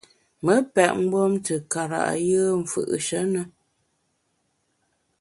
Me 0.43 0.55
pèt 0.73 0.91
mgbom 1.01 1.33
te 1.45 1.55
kara’ 1.71 2.01
yùe 2.29 2.47
m’ 2.57 2.61
fù’she 2.71 3.19
ne. 3.33 3.41